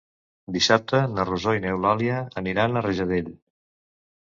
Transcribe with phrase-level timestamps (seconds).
[0.53, 3.33] Dissabte na Rosó i n'Eulàlia aniran a Rajadell.